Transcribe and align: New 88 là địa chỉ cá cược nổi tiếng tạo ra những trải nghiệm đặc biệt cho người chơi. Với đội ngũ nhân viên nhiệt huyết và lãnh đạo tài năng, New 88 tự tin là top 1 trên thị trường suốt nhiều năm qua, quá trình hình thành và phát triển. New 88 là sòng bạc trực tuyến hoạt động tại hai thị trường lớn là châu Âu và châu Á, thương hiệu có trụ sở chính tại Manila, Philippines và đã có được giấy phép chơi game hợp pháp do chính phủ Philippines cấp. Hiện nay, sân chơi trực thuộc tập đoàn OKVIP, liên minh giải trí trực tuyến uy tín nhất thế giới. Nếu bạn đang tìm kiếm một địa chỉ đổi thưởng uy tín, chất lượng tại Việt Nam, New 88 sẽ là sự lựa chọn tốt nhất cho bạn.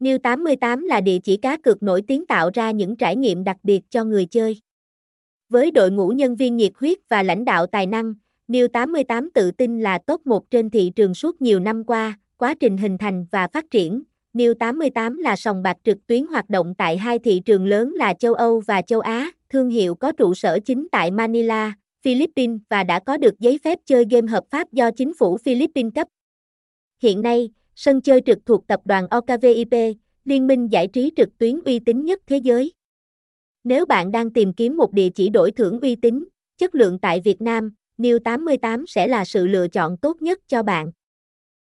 New 0.00 0.18
88 0.18 0.84
là 0.84 1.00
địa 1.00 1.18
chỉ 1.18 1.36
cá 1.36 1.56
cược 1.56 1.82
nổi 1.82 2.02
tiếng 2.06 2.26
tạo 2.26 2.50
ra 2.54 2.70
những 2.70 2.96
trải 2.96 3.16
nghiệm 3.16 3.44
đặc 3.44 3.56
biệt 3.62 3.80
cho 3.90 4.04
người 4.04 4.26
chơi. 4.26 4.60
Với 5.48 5.70
đội 5.70 5.90
ngũ 5.90 6.08
nhân 6.08 6.36
viên 6.36 6.56
nhiệt 6.56 6.72
huyết 6.74 6.98
và 7.08 7.22
lãnh 7.22 7.44
đạo 7.44 7.66
tài 7.66 7.86
năng, 7.86 8.14
New 8.48 8.68
88 8.68 9.30
tự 9.30 9.50
tin 9.50 9.80
là 9.80 9.98
top 9.98 10.26
1 10.26 10.50
trên 10.50 10.70
thị 10.70 10.92
trường 10.96 11.14
suốt 11.14 11.42
nhiều 11.42 11.60
năm 11.60 11.84
qua, 11.84 12.18
quá 12.36 12.54
trình 12.60 12.76
hình 12.76 12.98
thành 12.98 13.26
và 13.30 13.48
phát 13.52 13.64
triển. 13.70 14.02
New 14.34 14.54
88 14.54 15.18
là 15.18 15.36
sòng 15.36 15.62
bạc 15.62 15.76
trực 15.84 16.06
tuyến 16.06 16.26
hoạt 16.26 16.50
động 16.50 16.74
tại 16.78 16.96
hai 16.96 17.18
thị 17.18 17.40
trường 17.44 17.66
lớn 17.66 17.94
là 17.94 18.14
châu 18.14 18.34
Âu 18.34 18.62
và 18.66 18.82
châu 18.82 19.00
Á, 19.00 19.30
thương 19.48 19.70
hiệu 19.70 19.94
có 19.94 20.12
trụ 20.12 20.34
sở 20.34 20.58
chính 20.64 20.88
tại 20.92 21.10
Manila, 21.10 21.72
Philippines 22.02 22.60
và 22.68 22.84
đã 22.84 22.98
có 22.98 23.16
được 23.16 23.38
giấy 23.38 23.58
phép 23.64 23.78
chơi 23.86 24.04
game 24.10 24.26
hợp 24.26 24.44
pháp 24.50 24.72
do 24.72 24.90
chính 24.90 25.12
phủ 25.14 25.36
Philippines 25.36 25.92
cấp. 25.94 26.08
Hiện 27.02 27.22
nay, 27.22 27.50
sân 27.82 28.00
chơi 28.00 28.20
trực 28.26 28.38
thuộc 28.46 28.66
tập 28.66 28.80
đoàn 28.84 29.06
OKVIP, 29.08 29.96
liên 30.24 30.46
minh 30.46 30.68
giải 30.72 30.86
trí 30.86 31.12
trực 31.16 31.38
tuyến 31.38 31.60
uy 31.64 31.78
tín 31.78 32.04
nhất 32.04 32.20
thế 32.26 32.36
giới. 32.36 32.72
Nếu 33.64 33.86
bạn 33.86 34.12
đang 34.12 34.30
tìm 34.30 34.52
kiếm 34.52 34.76
một 34.76 34.92
địa 34.92 35.08
chỉ 35.14 35.28
đổi 35.28 35.50
thưởng 35.50 35.80
uy 35.80 35.96
tín, 35.96 36.24
chất 36.58 36.74
lượng 36.74 36.98
tại 36.98 37.20
Việt 37.20 37.40
Nam, 37.42 37.72
New 37.98 38.18
88 38.18 38.86
sẽ 38.86 39.08
là 39.08 39.24
sự 39.24 39.46
lựa 39.46 39.68
chọn 39.68 39.96
tốt 39.96 40.22
nhất 40.22 40.38
cho 40.46 40.62
bạn. 40.62 40.90